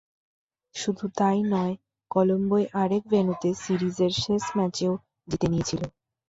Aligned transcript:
শুধু 0.75 1.05
তা-ই 1.17 1.41
নয়, 1.51 1.73
কলম্বোর 2.11 2.63
আরেক 2.81 3.03
ভেন্যুতে 3.09 3.49
সিরিজে 3.61 4.07
শেষ 4.19 4.43
ম্যাচও 4.57 4.91
জিতে 5.27 5.47
নিয়েছিল। 5.47 5.81